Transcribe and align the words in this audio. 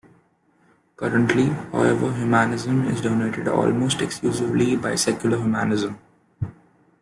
Currently, 0.97 1.49
however, 1.71 2.11
humanism 2.15 2.87
is 2.87 3.01
dominated 3.01 3.47
almost 3.47 4.01
exclusively 4.01 4.75
by 4.75 4.95
secular 4.95 5.37
humanism. 5.37 5.99